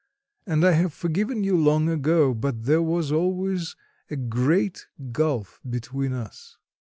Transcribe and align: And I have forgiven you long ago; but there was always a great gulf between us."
And 0.47 0.65
I 0.65 0.71
have 0.71 0.93
forgiven 0.93 1.43
you 1.43 1.55
long 1.55 1.87
ago; 1.87 2.33
but 2.33 2.63
there 2.63 2.81
was 2.81 3.11
always 3.11 3.75
a 4.09 4.15
great 4.15 4.87
gulf 5.11 5.61
between 5.69 6.11
us." 6.11 6.57